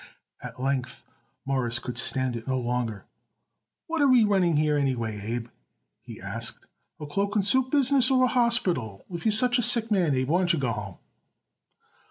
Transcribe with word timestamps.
At 0.41 0.59
length 0.59 1.05
Morris 1.45 1.77
could 1.77 1.95
stand 1.95 2.35
it 2.35 2.47
no 2.47 2.59
longer. 2.59 3.05
"What 3.85 4.01
are 4.01 4.07
we 4.07 4.23
running 4.23 4.55
here, 4.57 4.75
anyway, 4.75 5.19
Abe?" 5.21 5.49
he 6.01 6.19
asked. 6.19 6.65
"A 6.99 7.05
cloak 7.05 7.35
and 7.35 7.45
suit 7.45 7.69
business 7.69 8.09
or 8.09 8.23
a 8.23 8.27
hospital? 8.27 9.05
If 9.11 9.25
you 9.27 9.29
are 9.29 9.33
such 9.33 9.59
a 9.59 9.61
sick 9.61 9.91
man, 9.91 10.15
Abe, 10.15 10.27
why 10.27 10.39
don't 10.39 10.53
you 10.53 10.57
go 10.57 10.71
home?" 10.71 10.97